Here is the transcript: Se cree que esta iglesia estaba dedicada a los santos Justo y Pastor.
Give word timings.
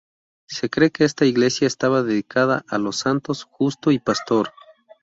Se 0.47 0.67
cree 0.67 0.89
que 0.89 1.03
esta 1.03 1.25
iglesia 1.25 1.67
estaba 1.67 2.01
dedicada 2.01 2.65
a 2.69 2.79
los 2.79 2.95
santos 2.97 3.43
Justo 3.43 3.91
y 3.91 3.99
Pastor. 3.99 4.51